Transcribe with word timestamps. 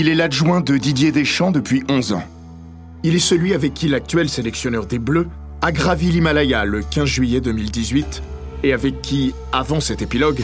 Il 0.00 0.08
est 0.08 0.14
l'adjoint 0.14 0.62
de 0.62 0.78
Didier 0.78 1.12
Deschamps 1.12 1.50
depuis 1.50 1.84
11 1.90 2.14
ans. 2.14 2.22
Il 3.02 3.14
est 3.14 3.18
celui 3.18 3.52
avec 3.52 3.74
qui 3.74 3.86
l'actuel 3.86 4.30
sélectionneur 4.30 4.86
des 4.86 4.98
Bleus 4.98 5.28
a 5.60 5.72
gravi 5.72 6.10
l'Himalaya 6.10 6.64
le 6.64 6.80
15 6.80 7.04
juillet 7.04 7.42
2018 7.42 8.22
et 8.62 8.72
avec 8.72 9.02
qui, 9.02 9.34
avant 9.52 9.78
cet 9.78 10.00
épilogue, 10.00 10.42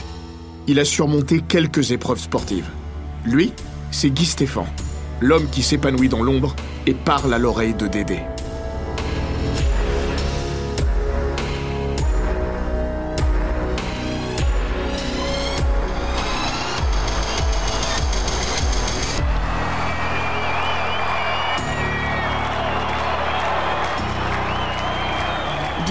il 0.67 0.79
a 0.79 0.85
surmonté 0.85 1.41
quelques 1.41 1.91
épreuves 1.91 2.21
sportives. 2.21 2.69
Lui, 3.25 3.55
c'est 3.91 4.11
Guy 4.11 4.27
Stéphane, 4.27 4.67
l'homme 5.23 5.49
qui 5.51 5.63
s'épanouit 5.63 6.11
dans 6.11 6.23
l'ombre 6.23 6.55
et 6.87 6.93
parle 6.93 7.33
à 7.33 7.39
l'oreille 7.39 7.73
de 7.73 7.87
Dédé. 7.87 8.19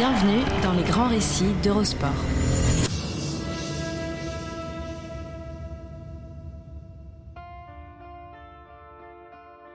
Bienvenue 0.08 0.44
dans 0.62 0.74
les 0.74 0.84
grands 0.84 1.08
récits 1.08 1.56
d'Eurosport. 1.64 2.10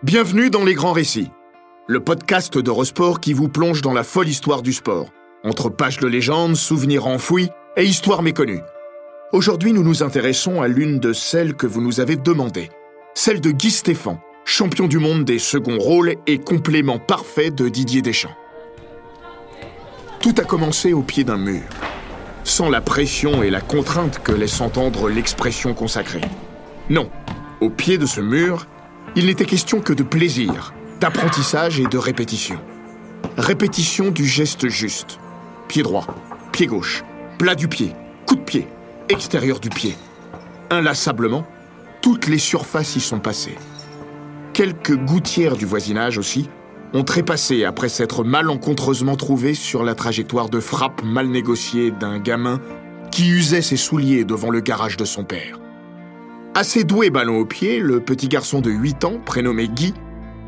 Bienvenue 0.04 0.50
dans 0.50 0.62
les 0.62 0.74
grands 0.74 0.92
récits, 0.92 1.32
le 1.88 1.98
podcast 1.98 2.56
d'Eurosport 2.56 3.18
qui 3.18 3.32
vous 3.32 3.48
plonge 3.48 3.82
dans 3.82 3.92
la 3.92 4.04
folle 4.04 4.28
histoire 4.28 4.62
du 4.62 4.72
sport, 4.72 5.08
entre 5.42 5.68
pages 5.68 5.98
de 5.98 6.06
légendes, 6.06 6.54
souvenirs 6.54 7.08
enfouis 7.08 7.48
et 7.76 7.82
histoires 7.82 8.22
méconnues. 8.22 8.62
Aujourd'hui, 9.32 9.72
nous 9.72 9.82
nous 9.82 10.04
intéressons 10.04 10.62
à 10.62 10.68
l'une 10.68 11.00
de 11.00 11.12
celles 11.12 11.54
que 11.54 11.66
vous 11.66 11.80
nous 11.80 11.98
avez 11.98 12.14
demandées, 12.14 12.70
celle 13.14 13.40
de 13.40 13.50
Guy 13.50 13.72
Stéphane, 13.72 14.20
champion 14.44 14.86
du 14.86 15.00
monde 15.00 15.24
des 15.24 15.40
seconds 15.40 15.78
rôles 15.78 16.14
et 16.28 16.38
complément 16.38 17.00
parfait 17.00 17.50
de 17.50 17.68
Didier 17.68 18.00
Deschamps. 18.00 18.36
Tout 20.20 20.34
a 20.36 20.44
commencé 20.44 20.92
au 20.92 21.00
pied 21.00 21.24
d'un 21.24 21.38
mur, 21.38 21.62
sans 22.44 22.68
la 22.68 22.82
pression 22.82 23.42
et 23.42 23.48
la 23.48 23.62
contrainte 23.62 24.20
que 24.22 24.32
laisse 24.32 24.60
entendre 24.60 25.08
l'expression 25.08 25.72
consacrée. 25.72 26.20
Non, 26.90 27.08
au 27.62 27.70
pied 27.70 27.96
de 27.96 28.04
ce 28.04 28.20
mur, 28.20 28.66
il 29.16 29.24
n'était 29.26 29.46
question 29.46 29.80
que 29.80 29.94
de 29.94 30.02
plaisir, 30.02 30.74
d'apprentissage 31.00 31.80
et 31.80 31.86
de 31.86 31.96
répétition. 31.96 32.58
Répétition 33.38 34.10
du 34.10 34.26
geste 34.26 34.68
juste. 34.68 35.18
Pied 35.68 35.82
droit, 35.82 36.06
pied 36.52 36.66
gauche, 36.66 37.02
plat 37.38 37.54
du 37.54 37.68
pied, 37.68 37.94
coup 38.26 38.36
de 38.36 38.42
pied, 38.42 38.68
extérieur 39.08 39.58
du 39.58 39.70
pied. 39.70 39.96
Inlassablement, 40.68 41.46
toutes 42.02 42.26
les 42.26 42.38
surfaces 42.38 42.94
y 42.94 43.00
sont 43.00 43.20
passées. 43.20 43.56
Quelques 44.52 44.96
gouttières 44.96 45.56
du 45.56 45.64
voisinage 45.64 46.18
aussi 46.18 46.50
ont 46.92 47.04
trépassé 47.04 47.64
après 47.64 47.88
s'être 47.88 48.24
malencontreusement 48.24 49.16
trouvés 49.16 49.54
sur 49.54 49.84
la 49.84 49.94
trajectoire 49.94 50.48
de 50.48 50.60
frappe 50.60 51.02
mal 51.04 51.28
négociée 51.28 51.90
d'un 51.90 52.18
gamin 52.18 52.60
qui 53.10 53.28
usait 53.28 53.62
ses 53.62 53.76
souliers 53.76 54.24
devant 54.24 54.50
le 54.50 54.60
garage 54.60 54.96
de 54.96 55.04
son 55.04 55.24
père. 55.24 55.60
Assez 56.54 56.84
doué 56.84 57.10
ballon 57.10 57.38
au 57.38 57.44
pied, 57.44 57.78
le 57.78 58.00
petit 58.00 58.28
garçon 58.28 58.60
de 58.60 58.70
8 58.70 59.04
ans, 59.04 59.20
prénommé 59.24 59.68
Guy, 59.68 59.94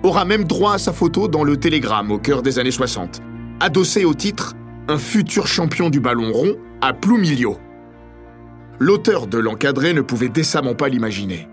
aura 0.03 0.25
même 0.25 0.45
droit 0.45 0.75
à 0.75 0.79
sa 0.79 0.93
photo 0.93 1.29
dans 1.29 1.45
le 1.45 1.57
Télégramme 1.57 2.11
au 2.11 2.19
cœur 2.19 2.43
des 2.43 2.59
années 2.59 2.73
60, 2.73 3.21
adossé 3.61 4.05
au 4.05 4.15
titre 4.15 4.55
Un 4.89 4.99
futur 4.99 5.47
champion 5.47 5.91
du 5.91 6.01
ballon 6.01 6.33
rond 6.33 6.57
à 6.81 6.93
Ploumilio. 6.93 7.57
L'auteur 8.81 9.29
de 9.29 9.39
l'encadré 9.39 9.93
ne 9.93 10.01
pouvait 10.01 10.29
décemment 10.29 10.75
pas 10.75 10.89
l'imaginer 10.89 11.49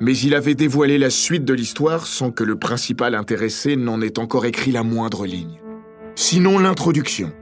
mais 0.00 0.16
il 0.16 0.34
avait 0.34 0.54
dévoilé 0.54 0.98
la 0.98 1.10
suite 1.10 1.44
de 1.44 1.54
l'histoire 1.54 2.06
sans 2.06 2.30
que 2.30 2.44
le 2.44 2.56
principal 2.56 3.14
intéressé 3.14 3.76
n'en 3.76 4.00
ait 4.02 4.18
encore 4.18 4.46
écrit 4.46 4.72
la 4.72 4.82
moindre 4.82 5.26
ligne. 5.26 5.60
Sinon 6.14 6.58
l'introduction. 6.58 7.32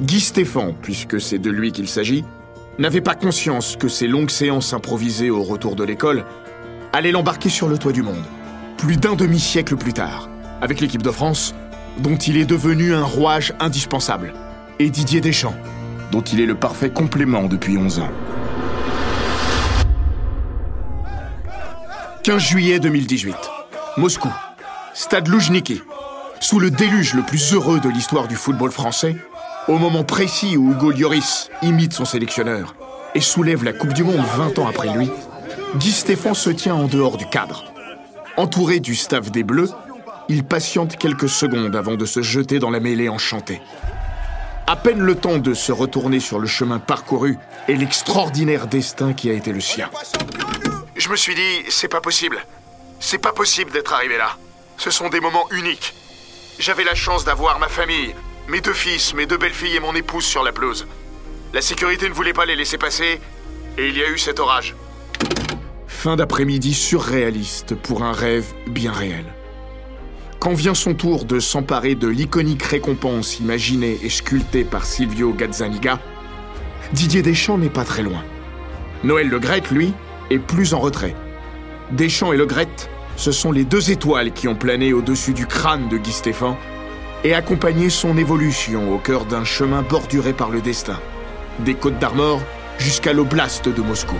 Guy 0.00 0.20
Stéphane, 0.20 0.74
puisque 0.82 1.20
c'est 1.20 1.38
de 1.38 1.50
lui 1.50 1.72
qu'il 1.72 1.88
s'agit, 1.88 2.24
n'avait 2.78 3.00
pas 3.00 3.14
conscience 3.14 3.76
que 3.76 3.88
ces 3.88 4.08
longues 4.08 4.30
séances 4.30 4.72
improvisées 4.72 5.30
au 5.30 5.42
retour 5.42 5.76
de 5.76 5.84
l'école 5.84 6.24
allaient 6.92 7.12
l'embarquer 7.12 7.48
sur 7.48 7.68
le 7.68 7.78
toit 7.78 7.92
du 7.92 8.02
monde, 8.02 8.24
plus 8.76 8.96
d'un 8.96 9.14
demi-siècle 9.14 9.76
plus 9.76 9.92
tard, 9.92 10.28
avec 10.60 10.80
l'équipe 10.80 11.02
de 11.02 11.10
France, 11.10 11.54
dont 11.98 12.16
il 12.16 12.36
est 12.36 12.44
devenu 12.44 12.94
un 12.94 13.04
rouage 13.04 13.52
indispensable, 13.60 14.32
et 14.78 14.90
Didier 14.90 15.20
Deschamps, 15.20 15.56
dont 16.10 16.22
il 16.22 16.40
est 16.40 16.46
le 16.46 16.54
parfait 16.56 16.90
complément 16.90 17.46
depuis 17.46 17.78
11 17.78 18.00
ans. 18.00 18.10
15 22.24 22.40
juillet 22.40 22.80
2018. 22.80 23.36
Moscou. 23.98 24.30
Stade 24.94 25.28
Loujniki. 25.28 25.82
Sous 26.40 26.58
le 26.58 26.70
déluge 26.70 27.12
le 27.12 27.20
plus 27.20 27.52
heureux 27.52 27.80
de 27.80 27.90
l'histoire 27.90 28.28
du 28.28 28.34
football 28.34 28.70
français, 28.70 29.14
au 29.68 29.76
moment 29.76 30.04
précis 30.04 30.56
où 30.56 30.72
Hugo 30.72 30.90
Lloris 30.90 31.50
imite 31.60 31.92
son 31.92 32.06
sélectionneur 32.06 32.76
et 33.14 33.20
soulève 33.20 33.62
la 33.62 33.74
Coupe 33.74 33.92
du 33.92 34.04
Monde 34.04 34.24
20 34.38 34.58
ans 34.58 34.66
après 34.66 34.88
lui, 34.96 35.10
Guy 35.76 35.92
Stéphane 35.92 36.34
se 36.34 36.48
tient 36.48 36.74
en 36.74 36.86
dehors 36.86 37.18
du 37.18 37.26
cadre. 37.26 37.64
Entouré 38.38 38.80
du 38.80 38.94
staff 38.94 39.30
des 39.30 39.42
Bleus, 39.42 39.72
il 40.30 40.44
patiente 40.44 40.96
quelques 40.96 41.28
secondes 41.28 41.76
avant 41.76 41.96
de 41.96 42.06
se 42.06 42.22
jeter 42.22 42.58
dans 42.58 42.70
la 42.70 42.80
mêlée 42.80 43.10
enchantée. 43.10 43.60
À 44.66 44.76
peine 44.76 45.00
le 45.00 45.14
temps 45.14 45.36
de 45.36 45.52
se 45.52 45.72
retourner 45.72 46.20
sur 46.20 46.38
le 46.38 46.46
chemin 46.46 46.78
parcouru 46.78 47.36
et 47.68 47.76
l'extraordinaire 47.76 48.66
destin 48.66 49.12
qui 49.12 49.28
a 49.28 49.34
été 49.34 49.52
le 49.52 49.60
sien. 49.60 49.90
Je 51.04 51.10
me 51.10 51.16
suis 51.16 51.34
dit, 51.34 51.64
c'est 51.68 51.88
pas 51.88 52.00
possible. 52.00 52.42
C'est 52.98 53.18
pas 53.18 53.32
possible 53.32 53.70
d'être 53.70 53.92
arrivé 53.92 54.16
là. 54.16 54.38
Ce 54.78 54.90
sont 54.90 55.10
des 55.10 55.20
moments 55.20 55.46
uniques. 55.50 55.92
J'avais 56.58 56.82
la 56.82 56.94
chance 56.94 57.26
d'avoir 57.26 57.58
ma 57.58 57.68
famille, 57.68 58.14
mes 58.48 58.62
deux 58.62 58.72
fils, 58.72 59.12
mes 59.12 59.26
deux 59.26 59.36
belles-filles 59.36 59.76
et 59.76 59.80
mon 59.80 59.94
épouse 59.94 60.24
sur 60.24 60.42
la 60.42 60.50
pelouse. 60.50 60.86
La 61.52 61.60
sécurité 61.60 62.08
ne 62.08 62.14
voulait 62.14 62.32
pas 62.32 62.46
les 62.46 62.56
laisser 62.56 62.78
passer, 62.78 63.20
et 63.76 63.86
il 63.86 63.98
y 63.98 64.02
a 64.02 64.08
eu 64.08 64.16
cet 64.16 64.40
orage. 64.40 64.74
Fin 65.88 66.16
d'après-midi 66.16 66.72
surréaliste 66.72 67.74
pour 67.74 68.02
un 68.02 68.12
rêve 68.12 68.46
bien 68.66 68.92
réel. 68.92 69.26
Quand 70.40 70.54
vient 70.54 70.72
son 70.72 70.94
tour 70.94 71.26
de 71.26 71.38
s'emparer 71.38 71.96
de 71.96 72.08
l'iconique 72.08 72.62
récompense 72.62 73.40
imaginée 73.40 73.98
et 74.02 74.08
sculptée 74.08 74.64
par 74.64 74.86
Silvio 74.86 75.34
Gazzaniga, 75.34 76.00
Didier 76.94 77.20
Deschamps 77.20 77.58
n'est 77.58 77.68
pas 77.68 77.84
très 77.84 78.02
loin. 78.02 78.24
Noël 79.02 79.28
Le 79.28 79.38
Grec, 79.38 79.70
lui, 79.70 79.92
est 80.30 80.38
plus 80.38 80.74
en 80.74 80.78
retrait. 80.78 81.14
Deschamps 81.92 82.32
et 82.32 82.36
Le 82.36 82.46
Gret, 82.46 82.68
ce 83.16 83.32
sont 83.32 83.52
les 83.52 83.64
deux 83.64 83.90
étoiles 83.90 84.32
qui 84.32 84.48
ont 84.48 84.54
plané 84.54 84.92
au-dessus 84.92 85.32
du 85.32 85.46
crâne 85.46 85.88
de 85.88 85.96
Guy 85.96 86.12
Stéphane 86.12 86.56
et 87.22 87.34
accompagné 87.34 87.90
son 87.90 88.18
évolution 88.18 88.94
au 88.94 88.98
cœur 88.98 89.24
d'un 89.24 89.44
chemin 89.44 89.82
borduré 89.82 90.32
par 90.32 90.50
le 90.50 90.60
destin, 90.60 90.98
des 91.60 91.74
Côtes 91.74 91.98
d'Armor 91.98 92.40
jusqu'à 92.78 93.12
l'oblast 93.12 93.68
de 93.68 93.80
Moscou. 93.80 94.16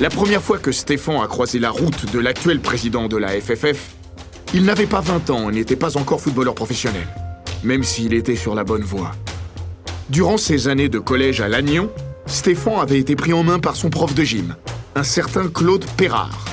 La 0.00 0.08
première 0.08 0.42
fois 0.42 0.58
que 0.58 0.72
Stéphane 0.72 1.20
a 1.22 1.26
croisé 1.26 1.58
la 1.58 1.70
route 1.70 2.10
de 2.10 2.18
l'actuel 2.18 2.60
président 2.60 3.06
de 3.06 3.16
la 3.16 3.38
FFF, 3.40 3.90
il 4.54 4.64
n'avait 4.64 4.86
pas 4.86 5.00
20 5.00 5.30
ans 5.30 5.50
et 5.50 5.52
n'était 5.52 5.76
pas 5.76 5.96
encore 5.96 6.20
footballeur 6.20 6.54
professionnel, 6.54 7.06
même 7.62 7.84
s'il 7.84 8.14
était 8.14 8.36
sur 8.36 8.54
la 8.54 8.64
bonne 8.64 8.82
voie. 8.82 9.12
Durant 10.10 10.38
ses 10.38 10.66
années 10.66 10.88
de 10.88 10.98
collège 10.98 11.40
à 11.40 11.48
Lannion, 11.48 11.88
Stéphane 12.26 12.80
avait 12.80 12.98
été 12.98 13.14
pris 13.14 13.32
en 13.32 13.44
main 13.44 13.60
par 13.60 13.76
son 13.76 13.90
prof 13.90 14.12
de 14.12 14.24
gym, 14.24 14.56
un 14.96 15.04
certain 15.04 15.46
Claude 15.46 15.84
Perrard. 15.96 16.46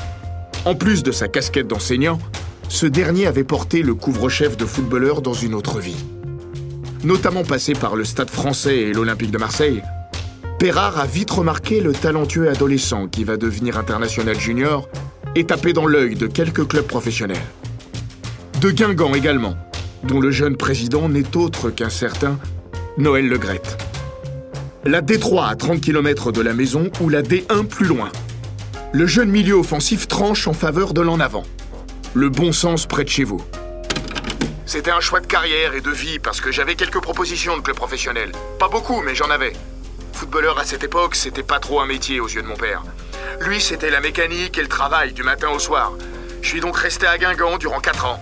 En 0.65 0.75
plus 0.75 1.01
de 1.01 1.11
sa 1.11 1.27
casquette 1.27 1.65
d'enseignant, 1.65 2.19
ce 2.69 2.85
dernier 2.85 3.25
avait 3.25 3.43
porté 3.43 3.81
le 3.81 3.95
couvre-chef 3.95 4.57
de 4.57 4.65
footballeur 4.65 5.23
dans 5.23 5.33
une 5.33 5.55
autre 5.55 5.79
vie. 5.79 6.05
Notamment 7.03 7.43
passé 7.43 7.73
par 7.73 7.95
le 7.95 8.05
Stade 8.05 8.29
français 8.29 8.77
et 8.77 8.93
l'Olympique 8.93 9.31
de 9.31 9.39
Marseille, 9.39 9.81
Perrard 10.59 10.99
a 10.99 11.07
vite 11.07 11.31
remarqué 11.31 11.81
le 11.81 11.93
talentueux 11.93 12.49
adolescent 12.49 13.07
qui 13.07 13.23
va 13.23 13.37
devenir 13.37 13.79
international 13.79 14.39
junior 14.39 14.87
et 15.35 15.45
taper 15.45 15.73
dans 15.73 15.87
l'œil 15.87 16.13
de 16.13 16.27
quelques 16.27 16.67
clubs 16.67 16.85
professionnels. 16.85 17.37
De 18.61 18.69
Guingamp 18.69 19.15
également, 19.15 19.55
dont 20.03 20.19
le 20.19 20.29
jeune 20.29 20.57
président 20.57 21.09
n'est 21.09 21.35
autre 21.35 21.71
qu'un 21.71 21.89
certain 21.89 22.37
Noël 22.97 23.27
Le 23.27 23.39
La 24.85 25.03
D3 25.03 25.49
à 25.49 25.55
30 25.55 25.81
km 25.81 26.31
de 26.31 26.41
la 26.41 26.55
maison 26.55 26.89
ou 26.99 27.09
la 27.09 27.21
D1 27.21 27.67
plus 27.67 27.85
loin. 27.85 28.09
Le 28.91 29.05
jeune 29.05 29.29
milieu 29.29 29.53
offensif 29.53 30.07
tranche 30.07 30.47
en 30.47 30.53
faveur 30.53 30.95
de 30.95 31.01
l'en 31.01 31.19
avant. 31.19 31.43
Le 32.15 32.29
bon 32.29 32.51
sens 32.51 32.87
près 32.87 33.03
de 33.03 33.09
chez 33.09 33.23
vous. 33.23 33.39
C'était 34.65 34.89
un 34.89 34.99
choix 34.99 35.19
de 35.19 35.27
carrière 35.27 35.75
et 35.75 35.81
de 35.81 35.91
vie 35.91 36.17
parce 36.17 36.41
que 36.41 36.51
j'avais 36.51 36.73
quelques 36.73 36.99
propositions 36.99 37.55
de 37.55 37.61
club 37.61 37.75
professionnel. 37.77 38.31
Pas 38.57 38.67
beaucoup, 38.67 39.03
mais 39.03 39.13
j'en 39.13 39.29
avais. 39.29 39.53
Footballeur 40.13 40.57
à 40.57 40.65
cette 40.65 40.83
époque, 40.83 41.13
c'était 41.13 41.43
pas 41.43 41.59
trop 41.59 41.79
un 41.79 41.85
métier 41.85 42.19
aux 42.19 42.27
yeux 42.27 42.41
de 42.41 42.47
mon 42.47 42.57
père. 42.57 42.81
Lui, 43.41 43.61
c'était 43.61 43.91
la 43.91 44.01
mécanique 44.01 44.57
et 44.57 44.63
le 44.63 44.69
travail 44.69 45.13
du 45.13 45.21
matin 45.21 45.49
au 45.55 45.59
soir. 45.59 45.93
Je 46.41 46.47
suis 46.47 46.61
donc 46.61 46.75
resté 46.75 47.05
à 47.05 47.19
Guingamp 47.19 47.59
durant 47.59 47.79
4 47.79 48.05
ans. 48.05 48.19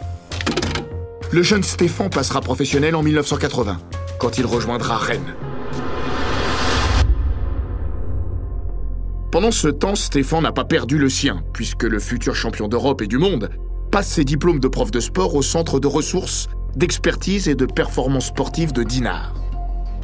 Le 1.31 1.43
jeune 1.43 1.63
Stéphane 1.63 2.09
passera 2.09 2.41
professionnel 2.41 2.93
en 2.93 3.03
1980 3.03 3.79
quand 4.19 4.37
il 4.37 4.45
rejoindra 4.45 4.97
Rennes. 4.97 5.35
Pendant 9.31 9.51
ce 9.51 9.67
temps, 9.67 9.95
Stéphane 9.95 10.43
n'a 10.43 10.51
pas 10.51 10.63
perdu 10.63 10.97
le 10.97 11.09
sien, 11.09 11.43
puisque 11.53 11.83
le 11.83 11.99
futur 11.99 12.35
champion 12.35 12.67
d'Europe 12.67 13.01
et 13.01 13.07
du 13.07 13.17
monde 13.17 13.49
passe 13.91 14.07
ses 14.07 14.23
diplômes 14.23 14.59
de 14.59 14.67
prof 14.67 14.91
de 14.91 14.99
sport 14.99 15.35
au 15.35 15.41
centre 15.41 15.79
de 15.79 15.87
ressources, 15.87 16.47
d'expertise 16.75 17.49
et 17.49 17.55
de 17.55 17.65
performance 17.65 18.27
sportive 18.27 18.71
de 18.71 18.83
Dinard. 18.83 19.33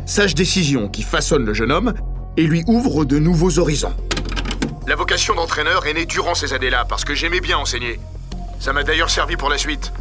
Sage 0.06 0.36
décision 0.36 0.90
qui 0.90 1.04
façonne 1.04 1.46
le 1.46 1.54
jeune 1.54 1.72
homme 1.72 1.94
et 2.38 2.44
lui 2.44 2.64
ouvre 2.68 3.06
de 3.06 3.19
nouveaux 3.19 3.60
horizons. 3.60 3.96
La 4.88 4.96
vocation 4.96 5.36
d'entraîneur 5.36 5.86
est 5.88 5.94
née 5.94 6.06
durant 6.06 6.36
ces 6.36 6.54
années-là 6.54 6.86
parce 6.90 7.06
que 7.06 7.16
j'aimais 7.16 7.40
bien 7.40 7.57
enseigner. 7.57 8.00
Ça 8.60 8.74
m'a 8.74 8.84
d'ailleurs 8.84 9.10
servi 9.10 9.38
pour 9.38 9.50
la 9.50 9.57
suite. 9.57 9.94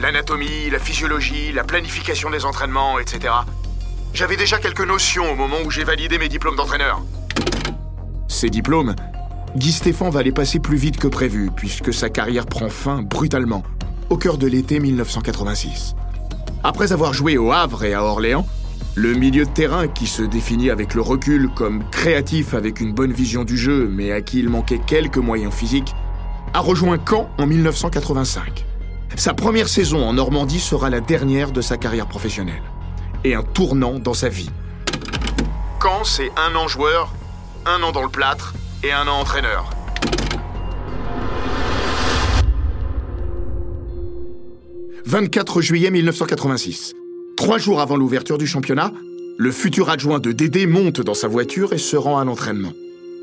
L'anatomie, 0.00 0.70
la 0.70 0.78
physiologie, 0.78 1.52
la 1.52 1.62
planification 1.62 2.30
des 2.30 2.46
entraînements, 2.46 2.98
etc. 2.98 3.34
J'avais 4.14 4.38
déjà 4.38 4.58
quelques 4.58 4.86
notions 4.86 5.30
au 5.30 5.34
moment 5.34 5.58
où 5.62 5.70
j'ai 5.70 5.84
validé 5.84 6.16
mes 6.16 6.30
diplômes 6.30 6.56
d'entraîneur. 6.56 7.02
Ces 8.26 8.48
diplômes, 8.48 8.96
Guy 9.56 9.72
Stéphane 9.72 10.08
va 10.08 10.22
les 10.22 10.32
passer 10.32 10.58
plus 10.58 10.78
vite 10.78 10.96
que 10.96 11.06
prévu, 11.06 11.50
puisque 11.54 11.92
sa 11.92 12.08
carrière 12.08 12.46
prend 12.46 12.70
fin 12.70 13.02
brutalement, 13.02 13.62
au 14.08 14.16
cœur 14.16 14.38
de 14.38 14.46
l'été 14.46 14.80
1986. 14.80 15.94
Après 16.64 16.92
avoir 16.92 17.12
joué 17.12 17.36
au 17.36 17.52
Havre 17.52 17.84
et 17.84 17.92
à 17.92 18.02
Orléans, 18.02 18.46
le 18.94 19.12
milieu 19.12 19.44
de 19.44 19.50
terrain, 19.50 19.86
qui 19.86 20.06
se 20.06 20.22
définit 20.22 20.70
avec 20.70 20.94
le 20.94 21.02
recul 21.02 21.50
comme 21.54 21.84
créatif 21.90 22.54
avec 22.54 22.80
une 22.80 22.94
bonne 22.94 23.12
vision 23.12 23.44
du 23.44 23.58
jeu, 23.58 23.86
mais 23.92 24.12
à 24.12 24.22
qui 24.22 24.38
il 24.38 24.48
manquait 24.48 24.80
quelques 24.86 25.18
moyens 25.18 25.52
physiques, 25.52 25.94
a 26.54 26.60
rejoint 26.60 26.98
Caen 27.06 27.28
en 27.36 27.46
1985. 27.46 28.64
Sa 29.16 29.34
première 29.34 29.68
saison 29.68 30.06
en 30.06 30.14
Normandie 30.14 30.60
sera 30.60 30.88
la 30.88 31.00
dernière 31.00 31.52
de 31.52 31.60
sa 31.60 31.76
carrière 31.76 32.06
professionnelle, 32.06 32.62
et 33.24 33.34
un 33.34 33.42
tournant 33.42 33.98
dans 33.98 34.14
sa 34.14 34.28
vie. 34.28 34.50
Caen, 35.82 36.04
c'est 36.04 36.30
un 36.36 36.54
an 36.56 36.68
joueur, 36.68 37.12
un 37.66 37.82
an 37.82 37.92
dans 37.92 38.02
le 38.02 38.08
plâtre 38.08 38.54
et 38.82 38.92
un 38.92 39.06
an 39.08 39.20
entraîneur. 39.20 39.70
«24 45.04 45.60
juillet 45.60 45.90
1986. 45.90 46.94
Trois 47.36 47.58
jours 47.58 47.80
avant 47.80 47.96
l'ouverture 47.96 48.38
du 48.38 48.46
championnat, 48.46 48.92
le 49.38 49.50
futur 49.50 49.90
adjoint 49.90 50.20
de 50.20 50.30
Dédé 50.32 50.66
monte 50.66 51.00
dans 51.00 51.14
sa 51.14 51.26
voiture 51.26 51.72
et 51.72 51.78
se 51.78 51.96
rend 51.96 52.18
à 52.18 52.24
l'entraînement. 52.24 52.72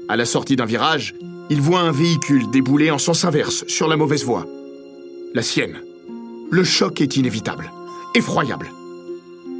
À 0.10 0.16
la 0.16 0.26
sortie 0.26 0.56
d'un 0.56 0.66
virage, 0.66 1.16
il 1.50 1.62
voit 1.62 1.80
un 1.80 1.92
véhicule 1.92 2.50
débouler 2.52 2.92
en 2.92 2.98
sens 2.98 3.24
inverse 3.24 3.64
sur 3.68 3.88
la 3.88 3.96
mauvaise 3.96 4.26
voie. 4.26 4.46
La 5.38 5.44
sienne. 5.44 5.84
Le 6.50 6.64
choc 6.64 7.00
est 7.00 7.16
inévitable, 7.16 7.72
effroyable. 8.16 8.72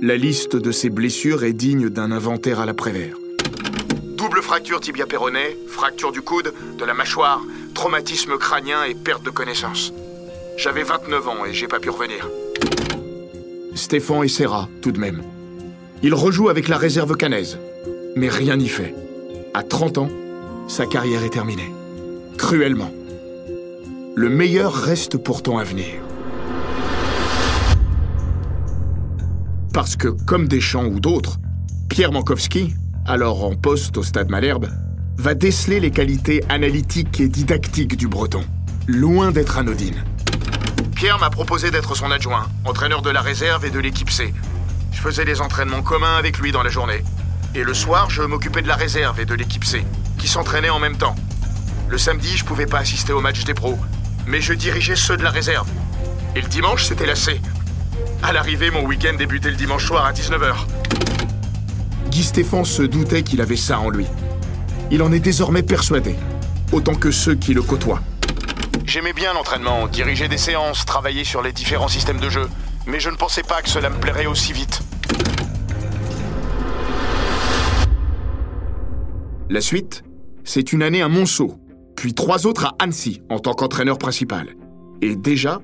La 0.02 0.18
liste 0.18 0.56
de 0.56 0.72
ses 0.72 0.90
blessures 0.90 1.44
est 1.44 1.54
digne 1.54 1.90
d'un 1.90 2.12
inventaire 2.12 2.60
à 2.60 2.66
la 2.66 2.74
Prévert. 2.74 3.16
Double 4.18 4.42
fracture 4.42 4.80
tibia 4.80 5.06
péroné, 5.06 5.56
fracture 5.68 6.12
du 6.12 6.24
coude, 6.24 6.52
de 6.80 6.84
la 6.84 6.96
mâchoire, 6.96 7.44
traumatisme 7.76 8.40
crânien 8.40 8.86
et 8.86 8.96
perte 8.96 9.22
de 9.22 9.30
connaissance. 9.30 9.94
J'avais 10.58 10.82
29 10.82 11.28
ans 11.28 11.46
et 11.46 11.54
j'ai 11.54 11.68
pas 11.68 11.80
pu 11.80 11.92
revenir. 11.92 12.28
Stéphane 13.76 14.24
essaiera, 14.24 14.70
tout 14.82 14.92
de 14.92 15.00
même. 15.00 15.22
Il 16.02 16.16
rejoue 16.16 16.50
avec 16.50 16.70
la 16.70 16.80
réserve 16.80 17.16
canaise. 17.18 17.60
Mais 18.16 18.30
rien 18.30 18.58
n'y 18.58 18.68
fait. 18.68 18.96
À 19.54 19.62
30 19.62 20.00
ans, 20.00 20.10
sa 20.68 20.88
carrière 20.88 21.24
est 21.24 21.30
terminée. 21.30 21.72
Cruellement. 22.40 22.92
Le 24.20 24.30
meilleur 24.30 24.74
reste 24.74 25.20
pourtant 25.20 25.60
à 25.60 25.64
venir. 25.64 26.02
Parce 29.72 29.96
que, 29.96 30.08
comme 30.08 30.48
Deschamps 30.48 30.88
ou 30.88 31.00
d'autres, 31.00 31.38
Pierre 31.88 32.12
Mankowski, 32.12 32.74
alors 33.06 33.44
en 33.44 33.54
poste 33.54 33.96
au 33.96 34.02
Stade 34.02 34.32
Malherbe, 34.32 34.70
va 35.20 35.36
déceler 35.36 35.80
les 35.80 35.92
qualités 35.92 36.44
analytiques 36.50 37.20
et 37.20 37.28
didactiques 37.28 37.96
du 37.96 38.08
breton, 38.08 38.44
loin 38.88 39.30
d'être 39.30 39.60
anodines. 39.60 40.04
Pierre 40.96 41.20
m'a 41.20 41.30
proposé 41.30 41.70
d'être 41.70 41.94
son 41.94 42.10
adjoint, 42.10 42.48
entraîneur 42.66 43.04
de 43.04 43.12
la 43.12 43.22
réserve 43.22 43.66
et 43.66 43.70
de 43.70 43.78
l'équipe 43.78 44.10
C. 44.10 44.34
Je 44.94 45.00
faisais 45.00 45.26
des 45.26 45.42
entraînements 45.42 45.84
communs 45.84 46.18
avec 46.18 46.40
lui 46.40 46.52
dans 46.52 46.64
la 46.64 46.72
journée. 46.72 47.04
Et 47.54 47.64
le 47.64 47.76
soir, 47.76 48.10
je 48.10 48.24
m'occupais 48.24 48.64
de 48.64 48.68
la 48.68 48.78
réserve 48.78 49.20
et 49.20 49.26
de 49.26 49.36
l'équipe 49.36 49.64
C, 49.64 49.86
qui 50.18 50.28
s'entraînaient 50.28 50.72
en 50.72 50.80
même 50.80 50.98
temps. 50.98 51.16
Le 51.88 52.00
samedi, 52.00 52.36
je 52.36 52.46
pouvais 52.46 52.66
pas 52.66 52.80
assister 52.80 53.14
au 53.14 53.22
match 53.22 53.44
des 53.44 53.54
pros, 53.54 53.78
mais 54.28 54.42
je 54.42 54.54
dirigeais 54.54 54.96
ceux 54.96 55.18
de 55.18 55.24
la 55.24 55.32
réserve. 55.32 55.68
Et 56.36 56.42
le 56.42 56.48
dimanche, 56.48 56.86
c'était 56.86 57.06
la 57.06 57.16
C. 57.16 57.40
À 58.22 58.34
l'arrivée, 58.34 58.70
mon 58.70 58.86
week-end 58.86 59.16
débutait 59.18 59.50
le 59.50 59.56
dimanche 59.56 59.86
soir 59.86 60.06
à 60.06 60.12
19h. 60.12 60.56
Guy 62.10 62.24
Stéphane 62.24 62.66
se 62.66 62.84
doutait 62.84 63.24
qu'il 63.24 63.42
avait 63.42 63.56
ça 63.56 63.80
en 63.80 63.90
lui. 63.90 64.06
Il 64.92 65.02
en 65.02 65.12
est 65.12 65.20
désormais 65.20 65.64
persuadé, 65.64 66.16
autant 66.72 66.96
que 66.96 67.12
ceux 67.12 67.36
qui 67.36 67.54
le 67.54 67.62
côtoient. 67.62 68.02
J'aimais 68.86 69.14
bien 69.14 69.34
l'entraînement, 69.34 69.88
diriger 69.88 70.28
des 70.28 70.38
séances, 70.38 70.86
travailler 70.86 71.24
sur 71.24 71.42
les 71.42 71.52
différents 71.52 71.90
systèmes 71.90 72.20
de 72.20 72.30
jeu, 72.30 72.48
mais 72.86 73.00
je 73.00 73.10
ne 73.10 73.16
pensais 73.16 73.44
pas 73.44 73.62
que 73.62 73.70
cela 73.70 73.90
me 73.90 73.98
plairait 73.98 74.28
aussi 74.28 74.54
vite. 74.54 74.82
La 79.50 79.62
suite, 79.62 80.04
c'est 80.44 80.74
une 80.74 80.84
année 80.84 81.02
à 81.02 81.08
Monceau, 81.08 81.60
puis 81.98 82.14
trois 82.14 82.46
autres 82.46 82.66
à 82.66 82.76
Annecy 82.80 83.22
en 83.30 83.40
tant 83.40 83.54
qu'entraîneur 83.54 83.98
principal. 83.98 84.56
Et 85.02 85.16
déjà, 85.16 85.60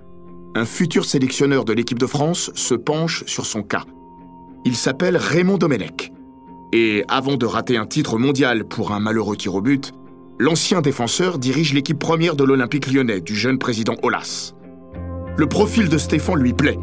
un 0.56 0.66
futur 0.66 1.06
sélectionneur 1.06 1.64
de 1.64 1.74
l'équipe 1.74 2.00
de 2.00 2.08
France 2.08 2.52
se 2.56 2.74
penche 2.74 3.24
sur 3.28 3.46
son 3.46 3.62
cas. 3.62 3.86
Il 4.66 4.76
s'appelle 4.76 5.16
Raymond 5.16 5.58
Domenech. 5.58 6.12
Et 6.74 7.06
avant 7.08 7.38
de 7.38 7.46
rater 7.46 7.78
un 7.78 7.86
titre 7.86 8.18
mondial 8.18 8.66
pour 8.66 8.92
un 8.92 9.00
malheureux 9.00 9.38
tir 9.38 9.54
au 9.54 9.62
but, 9.62 9.92
l'ancien 10.40 10.82
défenseur 10.82 11.38
dirige 11.38 11.74
l'équipe 11.74 12.00
première 12.00 12.36
de 12.36 12.44
l'Olympique 12.44 12.92
lyonnais 12.92 13.22
du 13.22 13.36
jeune 13.36 13.60
président 13.60 13.96
Olas. 14.02 14.54
Le 15.38 15.46
profil 15.48 15.88
de 15.88 16.00
Stéphane 16.00 16.40
lui 16.40 16.54
plaît. 16.54 16.80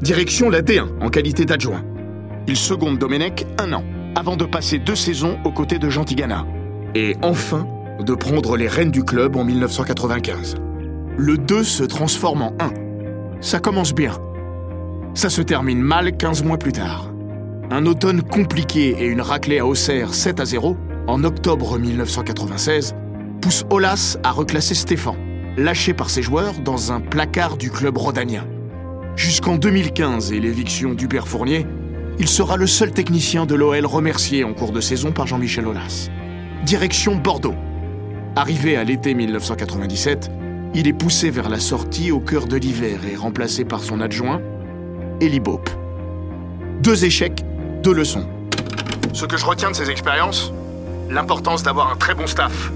Direction 0.00 0.48
la 0.48 0.62
D1 0.62 1.02
en 1.02 1.10
qualité 1.10 1.44
d'adjoint. 1.44 1.84
Il 2.48 2.56
seconde 2.56 2.98
Domenech 2.98 3.44
un 3.58 3.74
an, 3.74 3.84
avant 4.14 4.36
de 4.36 4.46
passer 4.46 4.78
deux 4.78 4.96
saisons 4.96 5.38
aux 5.44 5.52
côtés 5.52 5.78
de 5.78 5.90
Jean 5.90 6.04
Tigana. 6.04 6.46
Et 6.94 7.14
enfin, 7.22 7.66
de 8.04 8.14
prendre 8.14 8.56
les 8.56 8.68
rênes 8.68 8.90
du 8.90 9.04
club 9.04 9.36
en 9.36 9.44
1995. 9.44 10.56
Le 11.16 11.36
2 11.36 11.64
se 11.64 11.84
transforme 11.84 12.42
en 12.42 12.54
1. 12.60 12.72
Ça 13.40 13.58
commence 13.58 13.94
bien. 13.94 14.12
Ça 15.14 15.28
se 15.28 15.42
termine 15.42 15.80
mal 15.80 16.16
15 16.16 16.44
mois 16.44 16.58
plus 16.58 16.72
tard. 16.72 17.12
Un 17.70 17.86
automne 17.86 18.22
compliqué 18.22 18.96
et 18.98 19.06
une 19.06 19.20
raclée 19.20 19.58
à 19.58 19.66
Auxerre 19.66 20.14
7 20.14 20.40
à 20.40 20.44
0 20.44 20.76
en 21.06 21.24
octobre 21.24 21.78
1996, 21.78 22.94
pousse 23.40 23.64
Olas 23.70 24.16
à 24.22 24.30
reclasser 24.30 24.74
Stéphane, 24.74 25.16
lâché 25.56 25.94
par 25.94 26.10
ses 26.10 26.22
joueurs 26.22 26.60
dans 26.60 26.92
un 26.92 27.00
placard 27.00 27.56
du 27.56 27.70
club 27.70 27.96
rhodanien. 27.96 28.46
Jusqu'en 29.16 29.56
2015 29.56 30.32
et 30.32 30.40
l'éviction 30.40 30.94
d'Hubert 30.94 31.26
Fournier, 31.26 31.66
il 32.18 32.28
sera 32.28 32.56
le 32.56 32.66
seul 32.66 32.92
technicien 32.92 33.46
de 33.46 33.54
l'OL 33.54 33.86
remercié 33.86 34.44
en 34.44 34.52
cours 34.52 34.72
de 34.72 34.80
saison 34.80 35.10
par 35.10 35.26
Jean-Michel 35.26 35.66
Aulas. 35.66 36.10
Direction 36.64 37.16
Bordeaux. 37.16 37.54
Arrivé 38.36 38.76
à 38.76 38.84
l'été 38.84 39.12
1997, 39.12 40.30
il 40.74 40.86
est 40.86 40.92
poussé 40.92 41.30
vers 41.30 41.48
la 41.48 41.58
sortie 41.58 42.12
au 42.12 42.20
cœur 42.20 42.46
de 42.46 42.56
l'hiver 42.56 43.00
et 43.10 43.16
remplacé 43.16 43.64
par 43.64 43.82
son 43.82 44.00
adjoint, 44.00 44.40
Elie 45.20 45.40
Bope. 45.40 45.68
Deux 46.80 47.04
échecs, 47.04 47.44
deux 47.82 47.92
leçons. 47.92 48.26
Ce 49.12 49.26
que 49.26 49.36
je 49.36 49.44
retiens 49.44 49.72
de 49.72 49.76
ces 49.76 49.90
expériences, 49.90 50.52
l'importance 51.10 51.64
d'avoir 51.64 51.90
un 51.90 51.96
très 51.96 52.14
bon 52.14 52.28
staff. 52.28 52.70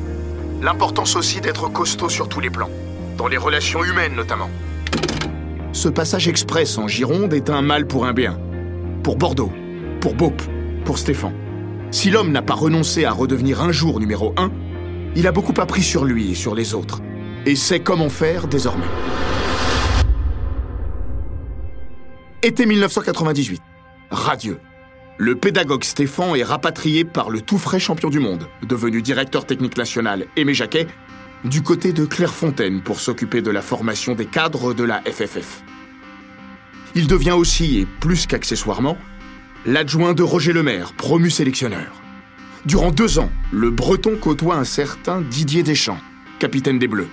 L'importance 0.61 1.15
aussi 1.15 1.41
d'être 1.41 1.69
costaud 1.69 2.09
sur 2.09 2.29
tous 2.29 2.41
les 2.41 2.51
plans, 2.51 2.71
dans 3.17 3.29
les 3.29 3.37
relations 3.37 3.85
humaines 3.85 4.17
notamment. 4.17 4.51
Ce 5.73 5.89
passage 5.89 6.27
express 6.27 6.79
en 6.79 6.89
Gironde 6.89 7.33
est 7.33 7.49
un 7.49 7.63
mal 7.63 7.87
pour 7.87 8.07
un 8.07 8.13
bien. 8.13 8.37
Pour 9.05 9.17
Bordeaux, 9.17 9.53
pour 10.01 10.15
Bope, 10.15 10.43
pour 10.85 10.99
Stéphane. 10.99 11.35
Si 11.93 12.11
l'homme 12.11 12.33
n'a 12.33 12.43
pas 12.43 12.55
renoncé 12.55 13.05
à 13.05 13.13
redevenir 13.13 13.63
un 13.63 13.71
jour 13.71 14.01
numéro 14.01 14.35
un, 14.37 14.51
il 15.17 15.27
a 15.27 15.33
beaucoup 15.33 15.59
appris 15.61 15.83
sur 15.83 16.05
lui 16.05 16.33
et 16.33 16.35
sur 16.35 16.55
les 16.55 16.75
autres, 16.75 17.01
et 17.47 17.57
sait 17.57 17.81
comment 17.81 18.09
faire 18.09 18.49
désormais. 18.49 18.85
Été 22.43 22.67
1998. 22.67 23.63
Radieux. 24.11 24.59
Le 25.17 25.37
pédagogue 25.37 25.85
Stéphane 25.85 26.37
est 26.37 26.43
rapatrié 26.43 27.05
par 27.05 27.31
le 27.31 27.41
tout 27.41 27.57
frais 27.57 27.79
champion 27.79 28.11
du 28.11 28.19
monde, 28.19 28.49
devenu 28.69 29.01
directeur 29.01 29.47
technique 29.47 29.77
national 29.77 30.27
Aimé 30.37 30.55
Jacquet, 30.55 30.87
du 31.45 31.63
côté 31.63 31.93
de 31.93 32.05
Clairefontaine 32.05 32.83
pour 32.83 33.01
s'occuper 33.01 33.41
de 33.41 33.51
la 33.51 33.63
formation 33.63 34.15
des 34.15 34.27
cadres 34.27 34.75
de 34.75 34.85
la 34.85 35.01
FFF. 35.03 35.63
Il 36.95 37.07
devient 37.07 37.33
aussi, 37.33 37.79
et 37.79 37.87
plus 37.87 38.27
qu'accessoirement, 38.27 38.99
l'adjoint 39.65 40.15
de 40.15 40.23
Roger 40.23 40.53
Lemaire, 40.53 40.93
promu 40.93 41.31
sélectionneur. 41.31 42.04
Durant 42.67 42.91
deux 42.91 43.19
ans, 43.19 43.29
le 43.53 43.71
Breton 43.71 44.17
côtoie 44.19 44.55
un 44.55 44.65
certain 44.65 45.21
Didier 45.21 45.63
Deschamps, 45.63 45.99
capitaine 46.39 46.79
des 46.79 46.89
Bleus. 46.89 47.11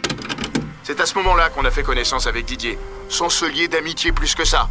C'est 0.81 1.01
à 1.01 1.05
ce 1.05 1.15
moment-là 1.15 1.50
qu'on 1.50 1.65
a 1.65 1.72
fait 1.72 1.84
connaissance 1.84 2.25
avec 2.25 2.46
Didier, 2.46 2.77
sans 3.10 3.27
se 3.27 3.43
lier 3.43 3.67
d'amitié 3.67 4.13
plus 4.13 4.34
que 4.34 4.46
ça. 4.46 4.70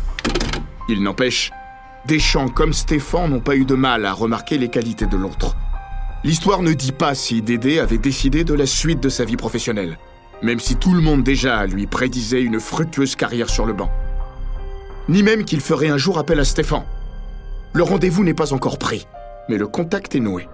Il 0.89 1.03
n'empêche, 1.03 1.51
Deschamps 2.07 2.49
comme 2.49 2.73
Stéphane 2.73 3.31
n'ont 3.31 3.41
pas 3.41 3.57
eu 3.57 3.67
de 3.67 3.75
mal 3.75 4.07
à 4.07 4.15
remarquer 4.15 4.57
les 4.57 4.71
qualités 4.71 5.05
de 5.05 5.19
l'autre. 5.19 5.55
L'histoire 6.25 6.63
ne 6.63 6.73
dit 6.73 6.93
pas 6.93 7.15
si 7.15 7.43
Dédé 7.43 7.79
avait 7.79 7.99
décidé 7.99 8.43
de 8.43 8.55
la 8.55 8.65
suite 8.65 9.01
de 9.01 9.11
sa 9.11 9.27
vie 9.27 9.37
professionnelle, 9.37 9.99
même 10.43 10.61
si 10.61 10.77
tout 10.77 10.95
le 10.95 11.03
monde 11.03 11.23
déjà 11.23 11.67
lui 11.67 11.87
prédisait 11.87 12.43
une 12.43 12.59
fructueuse 12.59 13.17
carrière 13.17 13.51
sur 13.51 13.67
le 13.67 13.75
banc. 13.75 13.91
Ni 15.11 15.23
même 15.23 15.45
qu'il 15.45 15.61
ferait 15.61 15.91
un 15.91 15.99
jour 15.99 16.19
appel 16.19 16.41
à 16.41 16.45
Stéphane. 16.45 16.87
Le 17.75 17.83
rendez-vous 17.83 18.25
n'est 18.25 18.33
pas 18.33 18.55
encore 18.55 18.79
pris, 18.79 19.07
mais 19.51 19.59
le 19.59 19.67
contact 19.67 20.15
est 20.15 20.21
noué. 20.21 20.49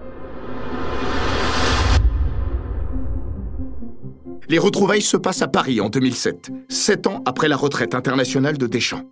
Les 4.49 4.59
retrouvailles 4.59 5.01
se 5.01 5.17
passent 5.17 5.41
à 5.41 5.47
Paris 5.47 5.81
en 5.81 5.89
2007, 5.89 6.51
sept 6.69 7.07
ans 7.07 7.21
après 7.25 7.47
la 7.47 7.57
retraite 7.57 7.95
internationale 7.95 8.57
de 8.57 8.67
Deschamps. 8.67 9.03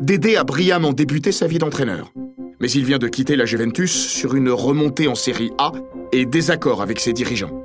Dédé 0.00 0.36
a 0.36 0.44
brillamment 0.44 0.92
débuté 0.92 1.30
sa 1.30 1.46
vie 1.46 1.58
d'entraîneur 1.58 2.12
mais 2.62 2.70
il 2.70 2.84
vient 2.84 2.98
de 2.98 3.08
quitter 3.08 3.34
la 3.34 3.44
Juventus 3.44 3.90
sur 3.92 4.36
une 4.36 4.48
remontée 4.48 5.08
en 5.08 5.16
série 5.16 5.50
A 5.58 5.72
et 6.12 6.24
désaccord 6.24 6.80
avec 6.80 7.00
ses 7.00 7.12
dirigeants. 7.12 7.64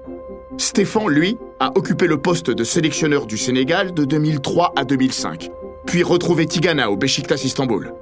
Stéphane, 0.58 1.08
lui, 1.08 1.38
a 1.60 1.72
occupé 1.76 2.08
le 2.08 2.20
poste 2.20 2.50
de 2.50 2.64
sélectionneur 2.64 3.28
du 3.28 3.38
Sénégal 3.38 3.94
de 3.94 4.06
2003 4.06 4.74
à 4.76 4.84
2005, 4.84 5.52
puis 5.86 6.02
retrouvé 6.02 6.48
Tigana 6.48 6.90
au 6.90 6.98
Beşiktaş 6.98 7.46
Istanbul. 7.46 7.94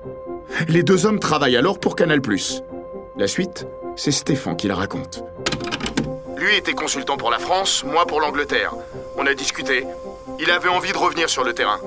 Les 0.70 0.84
deux 0.84 1.06
hommes 1.06 1.20
travaillent 1.20 1.58
alors 1.58 1.80
pour 1.80 1.98
Canal+. 1.98 2.22
La 3.18 3.28
suite, 3.28 3.68
c'est 3.98 4.12
Stéphane 4.12 4.56
qui 4.56 4.70
la 4.70 4.76
raconte. 4.76 5.22
Lui 6.38 6.56
était 6.56 6.74
consultant 6.74 7.18
pour 7.18 7.30
la 7.30 7.40
France, 7.40 7.84
moi 7.86 8.06
pour 8.06 8.22
l'Angleterre. 8.22 8.74
On 9.18 9.26
a 9.26 9.34
discuté. 9.34 9.86
Il 10.40 10.52
avait 10.52 10.70
envie 10.70 10.92
de 10.92 10.98
revenir 10.98 11.30
sur 11.30 11.44
le 11.44 11.54
terrain. 11.54 11.80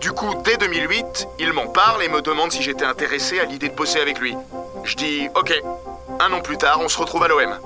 Du 0.00 0.12
coup, 0.12 0.34
dès 0.44 0.56
2008, 0.56 1.28
il 1.38 1.52
m'en 1.52 1.66
parle 1.66 2.02
et 2.02 2.08
me 2.08 2.20
demande 2.20 2.52
si 2.52 2.62
j'étais 2.62 2.84
intéressé 2.84 3.40
à 3.40 3.44
l'idée 3.44 3.68
de 3.68 3.74
bosser 3.74 4.00
avec 4.00 4.18
lui. 4.18 4.36
Je 4.82 4.96
dis 4.96 5.28
OK. 5.34 5.52
Un 6.20 6.32
an 6.32 6.40
plus 6.40 6.58
tard, 6.58 6.80
on 6.80 6.88
se 6.88 6.98
retrouve 6.98 7.22
à 7.24 7.28
l'OM. 7.28 7.58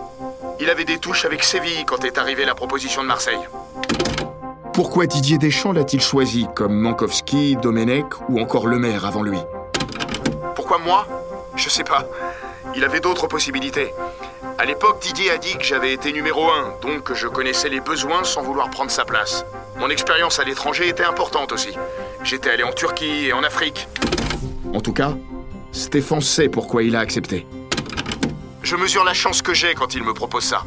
Il 0.61 0.71
avait 0.71 0.85
des 0.85 0.99
touches 0.99 1.25
avec 1.25 1.43
Séville 1.43 1.85
quand 1.87 2.05
est 2.05 2.19
arrivée 2.19 2.45
la 2.45 2.55
proposition 2.55 3.03
de 3.03 3.09
Marseille. 3.09 3.41
Pourquoi 4.73 5.07
Didier 5.07 5.39
Deschamps 5.39 5.73
l'a-t-il 5.73 6.01
choisi 6.01 6.47
comme 6.55 6.75
Mankowski, 6.75 7.57
Domenech 7.57 8.07
ou 8.29 8.41
encore 8.41 8.67
Lemaire 8.67 9.05
avant 9.05 9.23
lui? 9.23 9.39
Pourquoi 10.55 10.79
moi? 10.79 11.07
Je 11.57 11.69
sais 11.69 11.85
pas. 11.85 12.05
Il 12.77 12.85
avait 12.85 13.01
d'autres 13.01 13.27
possibilités. 13.27 13.93
À 14.61 14.65
l'époque, 14.65 15.01
Didier 15.01 15.31
a 15.31 15.39
dit 15.39 15.57
que 15.57 15.63
j'avais 15.63 15.93
été 15.93 16.13
numéro 16.13 16.51
un, 16.51 16.75
donc 16.83 17.05
que 17.05 17.15
je 17.15 17.29
connaissais 17.29 17.69
les 17.69 17.79
besoins 17.79 18.25
sans 18.25 18.43
vouloir 18.43 18.71
prendre 18.71 18.91
sa 18.91 19.05
place. 19.05 19.45
Mon 19.79 19.89
expérience 19.89 20.41
à 20.41 20.45
l'étranger 20.45 20.89
était 20.89 21.05
importante 21.05 21.53
aussi. 21.53 21.69
J'étais 22.25 22.51
allé 22.51 22.65
en 22.65 22.73
Turquie 22.73 23.27
et 23.27 23.33
en 23.33 23.45
Afrique. 23.45 23.87
En 24.75 24.81
tout 24.81 24.93
cas, 24.93 25.17
Stéphane 25.71 26.21
sait 26.23 26.49
pourquoi 26.49 26.83
il 26.83 26.97
a 26.97 26.99
accepté. 26.99 27.47
Je 28.65 28.75
mesure 28.75 29.05
la 29.05 29.15
chance 29.15 29.43
que 29.43 29.55
j'ai 29.55 29.75
quand 29.75 29.95
il 29.95 30.03
me 30.03 30.13
propose 30.13 30.43
ça. 30.43 30.65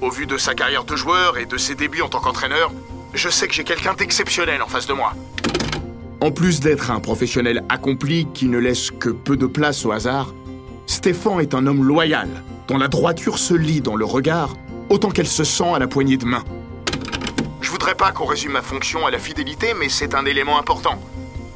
Au 0.00 0.10
vu 0.10 0.26
de 0.26 0.36
sa 0.36 0.54
carrière 0.54 0.82
de 0.82 0.96
joueur 0.96 1.38
et 1.38 1.46
de 1.46 1.56
ses 1.56 1.76
débuts 1.76 2.02
en 2.02 2.08
tant 2.08 2.18
qu'entraîneur, 2.18 2.72
je 3.14 3.28
sais 3.28 3.46
que 3.46 3.54
j'ai 3.54 3.62
quelqu'un 3.62 3.94
d'exceptionnel 3.94 4.60
en 4.60 4.66
face 4.66 4.88
de 4.88 4.92
moi. 4.92 5.12
En 6.20 6.32
plus 6.32 6.58
d'être 6.58 6.90
un 6.90 6.98
professionnel 6.98 7.62
accompli 7.68 8.26
qui 8.34 8.46
ne 8.46 8.58
laisse 8.58 8.90
que 8.90 9.08
peu 9.08 9.36
de 9.36 9.46
place 9.46 9.86
au 9.86 9.92
hasard, 9.92 10.34
Stéphane 10.90 11.38
est 11.38 11.54
un 11.54 11.68
homme 11.68 11.84
loyal, 11.84 12.28
dont 12.66 12.76
la 12.76 12.88
droiture 12.88 13.38
se 13.38 13.54
lit 13.54 13.80
dans 13.80 13.94
le 13.94 14.04
regard 14.04 14.56
autant 14.88 15.10
qu'elle 15.10 15.28
se 15.28 15.44
sent 15.44 15.72
à 15.72 15.78
la 15.78 15.86
poignée 15.86 16.16
de 16.16 16.24
main. 16.24 16.42
Je 17.60 17.70
voudrais 17.70 17.94
pas 17.94 18.10
qu'on 18.10 18.24
résume 18.24 18.52
ma 18.52 18.60
fonction 18.60 19.06
à 19.06 19.12
la 19.12 19.20
fidélité, 19.20 19.68
mais 19.78 19.88
c'est 19.88 20.16
un 20.16 20.24
élément 20.24 20.58
important. 20.58 20.98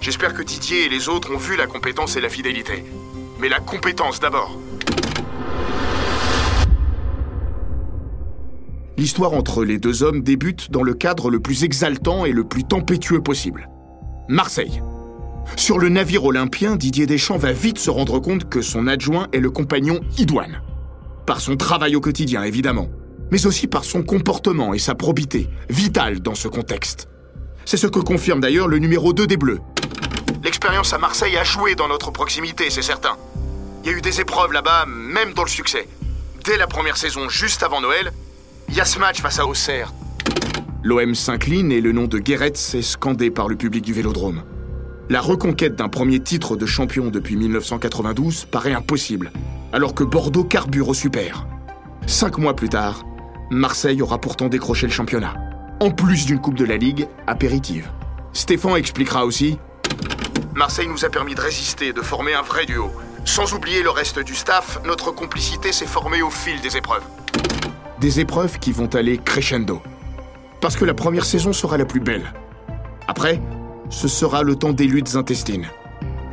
J'espère 0.00 0.34
que 0.34 0.42
Didier 0.42 0.84
et 0.84 0.88
les 0.88 1.08
autres 1.08 1.34
ont 1.34 1.36
vu 1.36 1.56
la 1.56 1.66
compétence 1.66 2.16
et 2.16 2.20
la 2.20 2.28
fidélité. 2.28 2.84
Mais 3.40 3.48
la 3.48 3.58
compétence 3.58 4.20
d'abord. 4.20 4.56
L'histoire 8.96 9.32
entre 9.32 9.64
les 9.64 9.78
deux 9.78 10.04
hommes 10.04 10.22
débute 10.22 10.70
dans 10.70 10.84
le 10.84 10.94
cadre 10.94 11.28
le 11.28 11.40
plus 11.40 11.64
exaltant 11.64 12.24
et 12.24 12.30
le 12.30 12.44
plus 12.44 12.62
tempétueux 12.62 13.20
possible. 13.20 13.68
Marseille. 14.28 14.80
Sur 15.56 15.78
le 15.78 15.88
navire 15.88 16.24
olympien, 16.24 16.76
Didier 16.76 17.06
Deschamps 17.06 17.38
va 17.38 17.52
vite 17.52 17.78
se 17.78 17.90
rendre 17.90 18.18
compte 18.18 18.48
que 18.48 18.62
son 18.62 18.86
adjoint 18.86 19.28
est 19.32 19.40
le 19.40 19.50
compagnon 19.50 20.00
idoine. 20.18 20.62
Par 21.26 21.40
son 21.40 21.56
travail 21.56 21.96
au 21.96 22.00
quotidien, 22.00 22.42
évidemment 22.42 22.88
mais 23.30 23.46
aussi 23.46 23.66
par 23.66 23.84
son 23.84 24.02
comportement 24.02 24.74
et 24.74 24.78
sa 24.78 24.94
probité, 24.94 25.48
vitale 25.68 26.20
dans 26.20 26.34
ce 26.34 26.48
contexte. 26.48 27.08
C'est 27.64 27.76
ce 27.76 27.86
que 27.86 27.98
confirme 27.98 28.40
d'ailleurs 28.40 28.68
le 28.68 28.78
numéro 28.78 29.12
2 29.12 29.26
des 29.26 29.36
Bleus. 29.36 29.58
L'expérience 30.42 30.92
à 30.92 30.98
Marseille 30.98 31.36
a 31.36 31.44
joué 31.44 31.74
dans 31.74 31.88
notre 31.88 32.10
proximité, 32.10 32.70
c'est 32.70 32.82
certain. 32.82 33.16
Il 33.82 33.90
y 33.90 33.94
a 33.94 33.96
eu 33.96 34.00
des 34.00 34.20
épreuves 34.20 34.52
là-bas, 34.52 34.86
même 34.86 35.32
dans 35.34 35.42
le 35.42 35.48
succès. 35.48 35.88
Dès 36.44 36.56
la 36.56 36.66
première 36.66 36.96
saison, 36.96 37.28
juste 37.28 37.62
avant 37.62 37.80
Noël, 37.80 38.12
il 38.68 38.74
y 38.74 38.80
a 38.80 38.84
ce 38.84 38.98
match 38.98 39.20
face 39.20 39.38
à 39.38 39.46
Auxerre. 39.46 39.92
L'OM 40.82 41.14
s'incline 41.14 41.72
et 41.72 41.80
le 41.80 41.92
nom 41.92 42.06
de 42.06 42.18
Guéret 42.18 42.52
est 42.52 42.82
scandé 42.82 43.30
par 43.30 43.48
le 43.48 43.56
public 43.56 43.82
du 43.82 43.94
Vélodrome. 43.94 44.42
La 45.10 45.20
reconquête 45.20 45.76
d'un 45.76 45.90
premier 45.90 46.20
titre 46.20 46.56
de 46.56 46.64
champion 46.64 47.08
depuis 47.08 47.36
1992 47.36 48.46
paraît 48.46 48.72
impossible, 48.72 49.32
alors 49.72 49.94
que 49.94 50.02
Bordeaux 50.02 50.44
carbure 50.44 50.88
au 50.88 50.94
super. 50.94 51.46
Cinq 52.06 52.38
mois 52.38 52.56
plus 52.56 52.70
tard, 52.70 53.04
Marseille 53.50 54.00
aura 54.00 54.18
pourtant 54.18 54.48
décroché 54.48 54.86
le 54.86 54.92
championnat. 54.92 55.34
En 55.80 55.90
plus 55.90 56.24
d'une 56.24 56.40
Coupe 56.40 56.54
de 56.54 56.64
la 56.64 56.78
Ligue, 56.78 57.06
apéritive. 57.26 57.90
Stéphane 58.32 58.76
expliquera 58.76 59.26
aussi 59.26 59.58
Marseille 60.54 60.88
nous 60.88 61.04
a 61.04 61.10
permis 61.10 61.34
de 61.34 61.40
résister, 61.40 61.92
de 61.92 62.00
former 62.00 62.32
un 62.32 62.42
vrai 62.42 62.64
duo. 62.64 62.90
Sans 63.26 63.52
oublier 63.52 63.82
le 63.82 63.90
reste 63.90 64.20
du 64.20 64.34
staff, 64.34 64.80
notre 64.86 65.10
complicité 65.10 65.72
s'est 65.72 65.86
formée 65.86 66.22
au 66.22 66.30
fil 66.30 66.60
des 66.62 66.78
épreuves. 66.78 67.04
Des 68.00 68.20
épreuves 68.20 68.58
qui 68.58 68.72
vont 68.72 68.88
aller 68.94 69.18
crescendo. 69.18 69.82
Parce 70.62 70.76
que 70.76 70.84
la 70.86 70.94
première 70.94 71.26
saison 71.26 71.52
sera 71.52 71.76
la 71.76 71.84
plus 71.84 72.00
belle. 72.00 72.32
Après, 73.06 73.40
ce 73.90 74.08
sera 74.08 74.42
le 74.42 74.56
temps 74.56 74.72
des 74.72 74.86
luttes 74.86 75.16
intestines. 75.16 75.66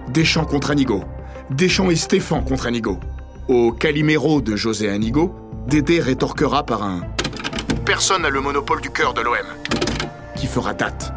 Deschamps 0.10 0.46
contre 0.46 0.72
Anigo. 0.72 1.03
Deschamps 1.50 1.89
et 1.89 1.96
Stéphane 1.96 2.43
contre 2.43 2.67
Anigo. 2.67 3.00
Au 3.48 3.72
Calimero 3.72 4.41
de 4.41 4.55
José 4.55 4.89
Anigo, 4.89 5.36
Dédé 5.67 6.00
rétorquera 6.00 6.65
par 6.65 6.84
un 6.84 7.01
Personne 7.86 8.24
n'a 8.24 8.29
le 8.29 8.41
monopole 8.41 8.81
du 8.81 8.89
cœur 8.89 9.13
de 9.13 9.22
l'OM. 9.22 9.36
Qui 10.36 10.48
fera 10.48 10.74
date. 10.74 11.13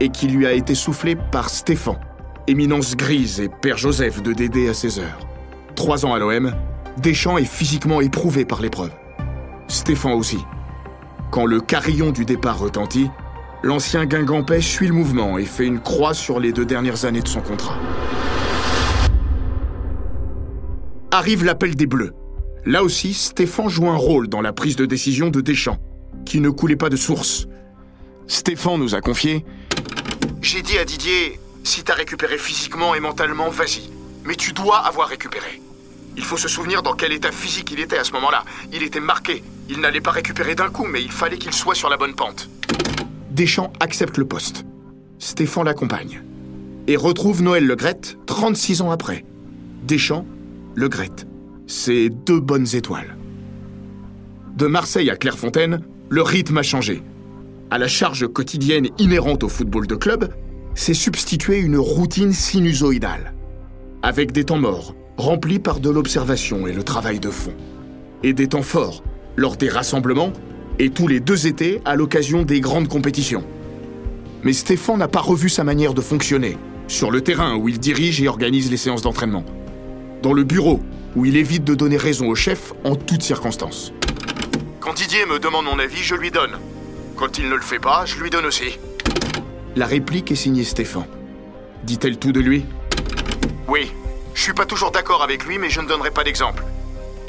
Et 0.00 0.08
qui 0.10 0.28
lui 0.28 0.46
a 0.46 0.52
été 0.52 0.74
soufflé 0.74 1.16
par 1.16 1.50
Stéphane, 1.50 1.98
éminence 2.46 2.96
grise 2.96 3.40
et 3.40 3.48
père 3.48 3.76
Joseph 3.76 4.22
de 4.22 4.32
Dédé 4.32 4.68
à 4.68 4.74
ses 4.74 4.98
heures. 4.98 5.18
Trois 5.74 6.06
ans 6.06 6.14
à 6.14 6.18
l'OM, 6.18 6.52
Deschamps 6.98 7.38
est 7.38 7.44
physiquement 7.44 8.00
éprouvé 8.00 8.44
par 8.44 8.60
l'épreuve. 8.60 8.92
Stéphane 9.68 10.12
aussi. 10.12 10.38
Quand 11.30 11.46
le 11.46 11.60
carillon 11.60 12.10
du 12.10 12.24
départ 12.24 12.58
retentit, 12.58 13.10
l'ancien 13.62 14.06
Guingampais 14.06 14.60
suit 14.60 14.86
le 14.86 14.94
mouvement 14.94 15.38
et 15.38 15.44
fait 15.44 15.66
une 15.66 15.80
croix 15.80 16.14
sur 16.14 16.40
les 16.40 16.52
deux 16.52 16.64
dernières 16.64 17.04
années 17.04 17.22
de 17.22 17.28
son 17.28 17.40
contrat. 17.40 17.78
Arrive 21.10 21.44
l'appel 21.44 21.74
des 21.74 21.86
Bleus. 21.86 22.12
Là 22.64 22.82
aussi, 22.82 23.14
Stéphane 23.14 23.68
joue 23.68 23.88
un 23.88 23.96
rôle 23.96 24.28
dans 24.28 24.40
la 24.40 24.52
prise 24.52 24.76
de 24.76 24.86
décision 24.86 25.30
de 25.30 25.40
Deschamps, 25.40 25.78
qui 26.26 26.40
ne 26.40 26.50
coulait 26.50 26.76
pas 26.76 26.90
de 26.90 26.96
source. 26.96 27.46
Stéphane 28.26 28.78
nous 28.78 28.94
a 28.94 29.00
confié 29.00 29.44
J'ai 30.42 30.62
dit 30.62 30.78
à 30.78 30.84
Didier, 30.84 31.40
si 31.64 31.82
t'as 31.82 31.94
récupéré 31.94 32.36
physiquement 32.36 32.94
et 32.94 33.00
mentalement, 33.00 33.48
vas-y. 33.48 33.90
Mais 34.24 34.34
tu 34.34 34.52
dois 34.52 34.78
avoir 34.78 35.08
récupéré. 35.08 35.62
Il 36.16 36.24
faut 36.24 36.36
se 36.36 36.48
souvenir 36.48 36.82
dans 36.82 36.94
quel 36.94 37.12
état 37.12 37.32
physique 37.32 37.70
il 37.72 37.80
était 37.80 37.96
à 37.96 38.04
ce 38.04 38.12
moment-là. 38.12 38.44
Il 38.72 38.82
était 38.82 39.00
marqué. 39.00 39.42
Il 39.70 39.80
n'allait 39.80 40.00
pas 40.00 40.10
récupérer 40.10 40.54
d'un 40.54 40.68
coup, 40.68 40.84
mais 40.84 41.02
il 41.02 41.12
fallait 41.12 41.38
qu'il 41.38 41.52
soit 41.52 41.74
sur 41.74 41.88
la 41.88 41.96
bonne 41.96 42.14
pente. 42.14 42.48
Deschamps 43.38 43.72
accepte 43.78 44.18
le 44.18 44.24
poste. 44.24 44.66
Stéphane 45.20 45.66
l'accompagne. 45.66 46.24
Et 46.88 46.96
retrouve 46.96 47.40
Noël 47.40 47.64
Legrette 47.64 48.18
36 48.26 48.82
ans 48.82 48.90
après. 48.90 49.24
Deschamps, 49.86 50.26
Legrette 50.74 51.28
c'est 51.68 52.08
deux 52.08 52.40
bonnes 52.40 52.66
étoiles. 52.74 53.16
De 54.56 54.66
Marseille 54.66 55.08
à 55.08 55.14
Clairefontaine, 55.14 55.82
le 56.08 56.22
rythme 56.22 56.58
a 56.58 56.64
changé. 56.64 57.04
À 57.70 57.78
la 57.78 57.86
charge 57.86 58.26
quotidienne 58.26 58.88
inhérente 58.98 59.44
au 59.44 59.48
football 59.48 59.86
de 59.86 59.94
club, 59.94 60.34
s'est 60.74 60.92
substituée 60.92 61.58
une 61.58 61.76
routine 61.76 62.32
sinusoïdale, 62.32 63.34
avec 64.02 64.32
des 64.32 64.42
temps 64.44 64.58
morts, 64.58 64.96
remplis 65.16 65.60
par 65.60 65.78
de 65.78 65.90
l'observation 65.90 66.66
et 66.66 66.72
le 66.72 66.82
travail 66.82 67.20
de 67.20 67.30
fond, 67.30 67.54
et 68.24 68.32
des 68.32 68.48
temps 68.48 68.62
forts, 68.62 69.04
lors 69.36 69.56
des 69.56 69.68
rassemblements, 69.68 70.32
et 70.78 70.90
tous 70.90 71.08
les 71.08 71.20
deux 71.20 71.46
étés 71.46 71.80
à 71.84 71.96
l'occasion 71.96 72.42
des 72.42 72.60
grandes 72.60 72.88
compétitions. 72.88 73.44
Mais 74.42 74.52
Stéphane 74.52 74.98
n'a 74.98 75.08
pas 75.08 75.20
revu 75.20 75.48
sa 75.48 75.64
manière 75.64 75.94
de 75.94 76.00
fonctionner, 76.00 76.56
sur 76.86 77.10
le 77.10 77.20
terrain 77.20 77.56
où 77.56 77.68
il 77.68 77.78
dirige 77.78 78.22
et 78.22 78.28
organise 78.28 78.70
les 78.70 78.76
séances 78.76 79.02
d'entraînement, 79.02 79.44
dans 80.22 80.32
le 80.32 80.44
bureau 80.44 80.80
où 81.16 81.24
il 81.24 81.36
évite 81.36 81.64
de 81.64 81.74
donner 81.74 81.96
raison 81.96 82.28
au 82.28 82.34
chef 82.34 82.72
en 82.84 82.94
toutes 82.94 83.22
circonstances. 83.22 83.92
Quand 84.80 84.94
Didier 84.94 85.26
me 85.26 85.38
demande 85.38 85.64
mon 85.64 85.78
avis, 85.78 86.02
je 86.02 86.14
lui 86.14 86.30
donne. 86.30 86.58
Quand 87.16 87.38
il 87.38 87.48
ne 87.48 87.54
le 87.54 87.62
fait 87.62 87.80
pas, 87.80 88.04
je 88.06 88.20
lui 88.22 88.30
donne 88.30 88.46
aussi. 88.46 88.78
La 89.74 89.86
réplique 89.86 90.30
est 90.30 90.36
signée 90.36 90.64
Stéphane. 90.64 91.06
Dit-elle 91.84 92.18
tout 92.18 92.32
de 92.32 92.40
lui? 92.40 92.64
Oui, 93.66 93.90
je 94.34 94.42
suis 94.42 94.52
pas 94.52 94.66
toujours 94.66 94.90
d'accord 94.90 95.22
avec 95.22 95.44
lui, 95.44 95.58
mais 95.58 95.70
je 95.70 95.80
ne 95.80 95.88
donnerai 95.88 96.10
pas 96.10 96.24
d'exemple. 96.24 96.62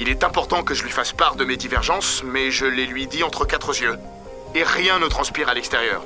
Il 0.01 0.07
est 0.07 0.23
important 0.23 0.63
que 0.63 0.73
je 0.73 0.83
lui 0.83 0.91
fasse 0.91 1.11
part 1.11 1.35
de 1.35 1.43
mes 1.43 1.57
divergences, 1.57 2.23
mais 2.23 2.51
je 2.51 2.65
les 2.65 2.85
lui 2.85 3.05
dis 3.05 3.21
entre 3.21 3.43
quatre 3.45 3.77
yeux. 3.77 3.99
Et 4.55 4.63
rien 4.63 4.97
ne 4.97 5.07
transpire 5.07 5.49
à 5.49 5.53
l'extérieur. 5.53 6.03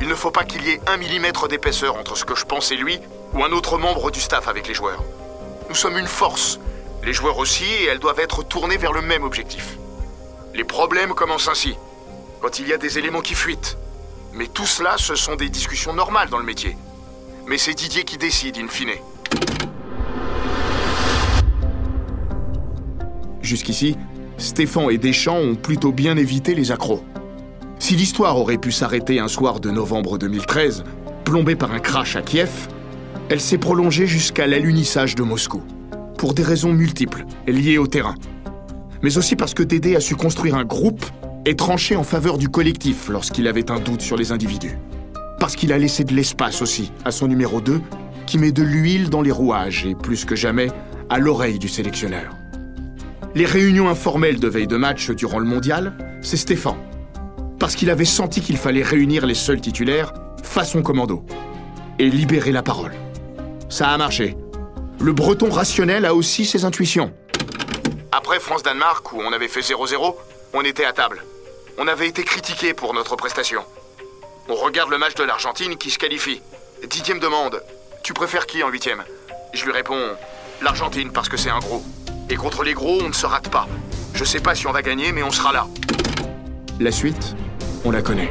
Il 0.00 0.08
ne 0.08 0.14
faut 0.16 0.32
pas 0.32 0.42
qu'il 0.42 0.64
y 0.66 0.70
ait 0.70 0.80
un 0.88 0.96
millimètre 0.96 1.46
d'épaisseur 1.46 1.96
entre 1.96 2.16
ce 2.16 2.24
que 2.24 2.34
je 2.34 2.44
pense 2.44 2.72
et 2.72 2.76
lui, 2.76 2.98
ou 3.32 3.44
un 3.44 3.52
autre 3.52 3.78
membre 3.78 4.10
du 4.10 4.20
staff 4.20 4.48
avec 4.48 4.66
les 4.66 4.74
joueurs. 4.74 5.04
Nous 5.68 5.76
sommes 5.76 5.98
une 5.98 6.08
force, 6.08 6.58
les 7.04 7.12
joueurs 7.12 7.38
aussi, 7.38 7.64
et 7.64 7.84
elles 7.84 8.00
doivent 8.00 8.18
être 8.18 8.42
tournées 8.42 8.76
vers 8.76 8.92
le 8.92 9.02
même 9.02 9.22
objectif. 9.22 9.78
Les 10.52 10.64
problèmes 10.64 11.14
commencent 11.14 11.48
ainsi, 11.48 11.76
quand 12.40 12.58
il 12.58 12.66
y 12.66 12.72
a 12.72 12.78
des 12.78 12.98
éléments 12.98 13.20
qui 13.20 13.36
fuitent. 13.36 13.78
Mais 14.32 14.48
tout 14.48 14.66
cela, 14.66 14.98
ce 14.98 15.14
sont 15.14 15.36
des 15.36 15.48
discussions 15.48 15.92
normales 15.92 16.28
dans 16.28 16.38
le 16.38 16.44
métier. 16.44 16.76
Mais 17.46 17.56
c'est 17.56 17.74
Didier 17.74 18.02
qui 18.02 18.18
décide, 18.18 18.58
in 18.58 18.66
fine. 18.66 18.90
Jusqu'ici, 23.52 23.98
Stéphane 24.38 24.90
et 24.90 24.96
Deschamps 24.96 25.36
ont 25.36 25.54
plutôt 25.56 25.92
bien 25.92 26.16
évité 26.16 26.54
les 26.54 26.72
accros. 26.72 27.04
Si 27.78 27.96
l'histoire 27.96 28.38
aurait 28.38 28.56
pu 28.56 28.72
s'arrêter 28.72 29.18
un 29.18 29.28
soir 29.28 29.60
de 29.60 29.70
novembre 29.70 30.16
2013, 30.16 30.84
plombée 31.26 31.54
par 31.54 31.70
un 31.70 31.78
crash 31.78 32.16
à 32.16 32.22
Kiev, 32.22 32.48
elle 33.28 33.42
s'est 33.42 33.58
prolongée 33.58 34.06
jusqu'à 34.06 34.46
l'alunissage 34.46 35.16
de 35.16 35.22
Moscou, 35.22 35.60
pour 36.16 36.32
des 36.32 36.42
raisons 36.42 36.72
multiples 36.72 37.26
liées 37.46 37.76
au 37.76 37.86
terrain. 37.86 38.14
Mais 39.02 39.18
aussi 39.18 39.36
parce 39.36 39.52
que 39.52 39.62
Dédé 39.62 39.96
a 39.96 40.00
su 40.00 40.16
construire 40.16 40.54
un 40.54 40.64
groupe 40.64 41.04
et 41.44 41.54
trancher 41.54 41.94
en 41.94 42.04
faveur 42.04 42.38
du 42.38 42.48
collectif 42.48 43.10
lorsqu'il 43.10 43.46
avait 43.48 43.70
un 43.70 43.80
doute 43.80 44.00
sur 44.00 44.16
les 44.16 44.32
individus. 44.32 44.78
Parce 45.38 45.56
qu'il 45.56 45.74
a 45.74 45.78
laissé 45.78 46.04
de 46.04 46.14
l'espace 46.14 46.62
aussi 46.62 46.90
à 47.04 47.10
son 47.10 47.28
numéro 47.28 47.60
2, 47.60 47.82
qui 48.24 48.38
met 48.38 48.50
de 48.50 48.62
l'huile 48.62 49.10
dans 49.10 49.20
les 49.20 49.30
rouages 49.30 49.84
et 49.84 49.94
plus 49.94 50.24
que 50.24 50.36
jamais 50.36 50.68
à 51.10 51.18
l'oreille 51.18 51.58
du 51.58 51.68
sélectionneur. 51.68 52.34
Les 53.34 53.46
réunions 53.46 53.88
informelles 53.88 54.40
de 54.40 54.48
veille 54.48 54.66
de 54.66 54.76
match 54.76 55.10
durant 55.10 55.38
le 55.38 55.46
mondial, 55.46 55.96
c'est 56.20 56.36
Stéphane. 56.36 56.76
Parce 57.58 57.74
qu'il 57.74 57.88
avait 57.88 58.04
senti 58.04 58.42
qu'il 58.42 58.58
fallait 58.58 58.82
réunir 58.82 59.24
les 59.24 59.34
seuls 59.34 59.60
titulaires 59.60 60.12
façon 60.42 60.82
commando 60.82 61.24
et 61.98 62.10
libérer 62.10 62.52
la 62.52 62.62
parole. 62.62 62.92
Ça 63.70 63.88
a 63.88 63.96
marché. 63.96 64.36
Le 65.00 65.12
breton 65.14 65.48
rationnel 65.48 66.04
a 66.04 66.14
aussi 66.14 66.44
ses 66.44 66.66
intuitions. 66.66 67.10
Après 68.10 68.38
France-Danemark, 68.38 69.12
où 69.14 69.22
on 69.22 69.32
avait 69.32 69.48
fait 69.48 69.60
0-0, 69.60 70.14
on 70.52 70.62
était 70.62 70.84
à 70.84 70.92
table. 70.92 71.24
On 71.78 71.88
avait 71.88 72.08
été 72.08 72.24
critiqué 72.24 72.74
pour 72.74 72.92
notre 72.92 73.16
prestation. 73.16 73.62
On 74.50 74.56
regarde 74.56 74.90
le 74.90 74.98
match 74.98 75.14
de 75.14 75.24
l'Argentine 75.24 75.76
qui 75.76 75.90
se 75.90 75.98
qualifie. 75.98 76.42
Didier 76.86 77.14
me 77.14 77.20
demande 77.20 77.62
Tu 78.02 78.12
préfères 78.12 78.46
qui 78.46 78.62
en 78.62 78.68
huitième? 78.68 79.02
Je 79.54 79.64
lui 79.64 79.72
réponds 79.72 80.10
L'Argentine 80.60 81.10
parce 81.12 81.30
que 81.30 81.38
c'est 81.38 81.50
un 81.50 81.60
gros. 81.60 81.82
Et 82.32 82.34
contre 82.34 82.62
les 82.62 82.72
gros, 82.72 82.98
on 83.02 83.08
ne 83.08 83.12
se 83.12 83.26
rate 83.26 83.50
pas. 83.50 83.68
Je 84.14 84.24
sais 84.24 84.40
pas 84.40 84.54
si 84.54 84.66
on 84.66 84.72
va 84.72 84.80
gagner, 84.80 85.12
mais 85.12 85.22
on 85.22 85.30
sera 85.30 85.52
là. 85.52 85.66
La 86.80 86.90
suite, 86.90 87.36
on 87.84 87.90
la 87.90 88.00
connaît. 88.00 88.30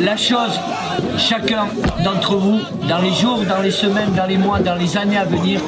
La 0.00 0.16
chose, 0.16 0.58
chacun 1.16 1.66
d'entre 2.02 2.36
vous, 2.36 2.60
dans 2.88 2.98
les 2.98 3.12
jours, 3.12 3.40
dans 3.48 3.62
les 3.62 3.70
semaines, 3.70 4.12
dans 4.14 4.26
les 4.26 4.36
mois, 4.36 4.58
dans 4.58 4.74
les 4.74 4.96
années 4.96 5.16
à 5.16 5.24
venir, 5.24 5.60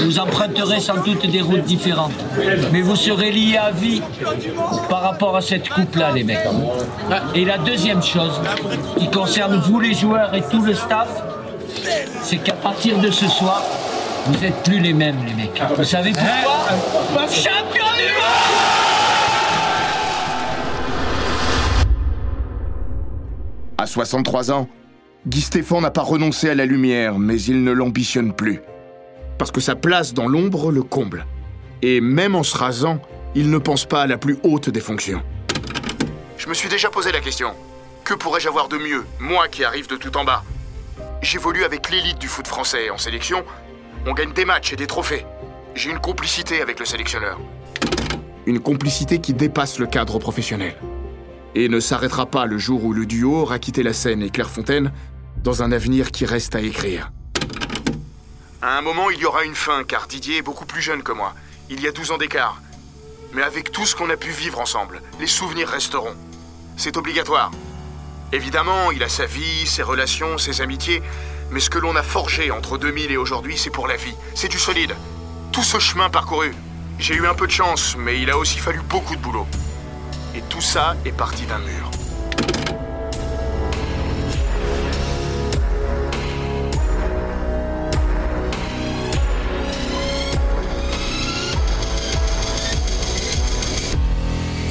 vous 0.00 0.18
emprunterez 0.18 0.80
sans 0.80 0.96
doute 1.02 1.26
des 1.26 1.40
routes 1.40 1.64
différentes. 1.64 2.12
Mais 2.72 2.82
vous 2.82 2.96
serez 2.96 3.30
liés 3.30 3.56
à 3.56 3.70
vie 3.70 4.02
par 4.88 5.02
rapport 5.02 5.36
à 5.36 5.40
cette 5.40 5.68
coupe-là, 5.68 6.12
les 6.12 6.24
mecs. 6.24 6.38
Et 7.34 7.44
la 7.44 7.58
deuxième 7.58 8.02
chose, 8.02 8.40
qui 8.98 9.10
concerne 9.10 9.56
vous 9.56 9.80
les 9.80 9.94
joueurs 9.94 10.34
et 10.34 10.42
tout 10.42 10.62
le 10.62 10.74
staff, 10.74 11.08
c'est 12.22 12.38
qu'à 12.38 12.54
partir 12.54 12.98
de 12.98 13.10
ce 13.10 13.28
soir, 13.28 13.62
vous 14.26 14.38
n'êtes 14.40 14.62
plus 14.62 14.80
les 14.80 14.92
mêmes, 14.92 15.16
les 15.26 15.34
mecs. 15.34 15.62
Vous 15.76 15.84
savez 15.84 16.12
pourquoi? 16.12 17.26
Champion 17.28 17.86
À 23.80 23.86
63 23.86 24.52
ans, 24.52 24.68
Guy 25.26 25.40
Stéphane 25.40 25.80
n'a 25.80 25.90
pas 25.90 26.02
renoncé 26.02 26.50
à 26.50 26.54
la 26.54 26.66
lumière, 26.66 27.18
mais 27.18 27.40
il 27.40 27.64
ne 27.64 27.72
l'ambitionne 27.72 28.34
plus. 28.34 28.60
Parce 29.38 29.50
que 29.50 29.62
sa 29.62 29.74
place 29.74 30.12
dans 30.12 30.28
l'ombre 30.28 30.70
le 30.70 30.82
comble. 30.82 31.24
Et 31.80 32.02
même 32.02 32.34
en 32.34 32.42
se 32.42 32.54
rasant, 32.58 33.00
il 33.34 33.48
ne 33.48 33.56
pense 33.56 33.86
pas 33.86 34.02
à 34.02 34.06
la 34.06 34.18
plus 34.18 34.36
haute 34.42 34.68
des 34.68 34.80
fonctions. 34.80 35.22
Je 36.36 36.46
me 36.46 36.52
suis 36.52 36.68
déjà 36.68 36.90
posé 36.90 37.10
la 37.10 37.20
question. 37.20 37.54
Que 38.04 38.12
pourrais-je 38.12 38.48
avoir 38.48 38.68
de 38.68 38.76
mieux, 38.76 39.06
moi 39.18 39.48
qui 39.48 39.64
arrive 39.64 39.88
de 39.88 39.96
tout 39.96 40.14
en 40.18 40.24
bas? 40.26 40.42
J'évolue 41.22 41.64
avec 41.64 41.90
l'élite 41.90 42.18
du 42.18 42.28
foot 42.28 42.46
français 42.46 42.90
en 42.90 42.98
sélection. 42.98 43.46
On 44.04 44.12
gagne 44.12 44.34
des 44.34 44.44
matchs 44.44 44.74
et 44.74 44.76
des 44.76 44.86
trophées. 44.86 45.24
J'ai 45.74 45.88
une 45.88 46.00
complicité 46.00 46.60
avec 46.60 46.80
le 46.80 46.84
sélectionneur. 46.84 47.40
Une 48.44 48.60
complicité 48.60 49.20
qui 49.20 49.32
dépasse 49.32 49.78
le 49.78 49.86
cadre 49.86 50.18
professionnel 50.18 50.76
et 51.54 51.68
ne 51.68 51.80
s'arrêtera 51.80 52.26
pas 52.26 52.46
le 52.46 52.58
jour 52.58 52.84
où 52.84 52.92
le 52.92 53.06
duo 53.06 53.36
aura 53.36 53.58
quitté 53.58 53.82
la 53.82 53.92
scène 53.92 54.22
et 54.22 54.30
Clairefontaine 54.30 54.92
dans 55.42 55.62
un 55.62 55.72
avenir 55.72 56.10
qui 56.10 56.26
reste 56.26 56.54
à 56.54 56.60
écrire. 56.60 57.12
À 58.62 58.76
un 58.76 58.82
moment, 58.82 59.10
il 59.10 59.18
y 59.18 59.24
aura 59.24 59.44
une 59.44 59.54
fin, 59.54 59.84
car 59.84 60.06
Didier 60.06 60.38
est 60.38 60.42
beaucoup 60.42 60.66
plus 60.66 60.82
jeune 60.82 61.02
que 61.02 61.12
moi. 61.12 61.34
Il 61.70 61.80
y 61.80 61.86
a 61.86 61.92
12 61.92 62.10
ans 62.10 62.18
d'écart. 62.18 62.60
Mais 63.32 63.42
avec 63.42 63.72
tout 63.72 63.86
ce 63.86 63.96
qu'on 63.96 64.10
a 64.10 64.16
pu 64.16 64.30
vivre 64.30 64.60
ensemble, 64.60 65.00
les 65.18 65.26
souvenirs 65.26 65.68
resteront. 65.68 66.14
C'est 66.76 66.96
obligatoire. 66.96 67.50
Évidemment, 68.32 68.90
il 68.92 69.02
a 69.02 69.08
sa 69.08 69.26
vie, 69.26 69.66
ses 69.66 69.82
relations, 69.82 70.36
ses 70.36 70.60
amitiés, 70.60 71.02
mais 71.50 71.60
ce 71.60 71.70
que 71.70 71.78
l'on 71.78 71.96
a 71.96 72.02
forgé 72.02 72.50
entre 72.50 72.76
2000 72.76 73.10
et 73.10 73.16
aujourd'hui, 73.16 73.56
c'est 73.56 73.70
pour 73.70 73.88
la 73.88 73.96
vie. 73.96 74.14
C'est 74.34 74.48
du 74.48 74.58
solide. 74.58 74.94
Tout 75.52 75.62
ce 75.62 75.78
chemin 75.78 76.10
parcouru. 76.10 76.52
J'ai 76.98 77.14
eu 77.14 77.26
un 77.26 77.34
peu 77.34 77.46
de 77.46 77.52
chance, 77.52 77.96
mais 77.96 78.20
il 78.20 78.30
a 78.30 78.36
aussi 78.36 78.58
fallu 78.58 78.80
beaucoup 78.88 79.16
de 79.16 79.20
boulot. 79.20 79.46
Et 80.34 80.42
tout 80.48 80.60
ça 80.60 80.94
est 81.04 81.12
parti 81.12 81.44
d'un 81.46 81.58
mur. 81.58 81.90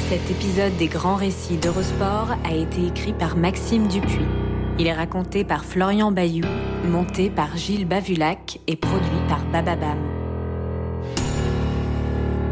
Cet 0.08 0.28
épisode 0.30 0.76
des 0.76 0.88
grands 0.88 1.14
récits 1.14 1.56
d'Eurosport 1.56 2.30
a 2.44 2.54
été 2.54 2.86
écrit 2.86 3.12
par 3.12 3.36
Maxime 3.36 3.86
Dupuis. 3.86 4.26
Il 4.78 4.86
est 4.86 4.92
raconté 4.92 5.44
par 5.44 5.64
Florian 5.64 6.10
Bayou, 6.10 6.46
monté 6.84 7.30
par 7.30 7.56
Gilles 7.56 7.86
Bavulac 7.86 8.58
et 8.66 8.76
produit 8.76 9.20
par 9.28 9.44
Bababam. 9.52 10.19